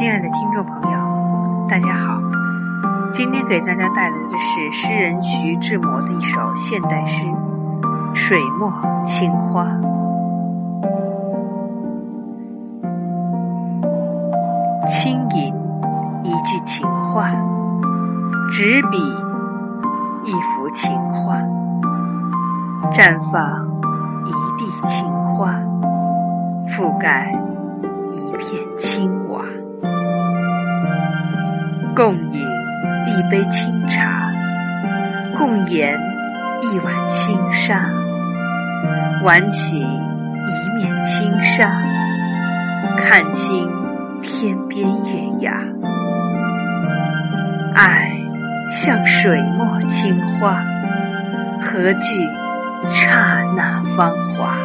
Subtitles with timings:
[0.00, 0.98] 亲爱的听众朋友，
[1.68, 2.18] 大家好！
[3.12, 7.26] 今天给大家带来的是诗人徐志摩的一首现代诗
[8.14, 8.72] 《水墨
[9.04, 9.66] 青花》。
[14.88, 15.54] 轻吟
[16.24, 17.30] 一句情话，
[18.50, 18.96] 执笔
[20.24, 21.36] 一幅情画，
[22.90, 23.68] 绽放
[24.24, 25.52] 一地情花，
[26.68, 27.38] 覆盖
[28.12, 28.64] 一片
[31.94, 34.30] 共饮一杯清茶，
[35.36, 35.98] 共研
[36.62, 37.84] 一碗清沙，
[39.24, 41.70] 挽起一面轻纱，
[42.96, 43.68] 看清
[44.22, 45.52] 天边月牙。
[47.74, 48.10] 爱
[48.70, 50.62] 像水墨青花，
[51.60, 52.28] 何惧
[52.88, 54.56] 刹那芳华？